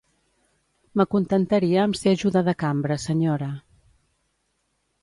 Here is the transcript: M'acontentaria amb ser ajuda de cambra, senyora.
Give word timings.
M'acontentaria 1.01 1.83
amb 1.83 1.99
ser 2.01 2.15
ajuda 2.17 2.45
de 2.49 2.57
cambra, 2.65 2.99
senyora. 3.07 3.55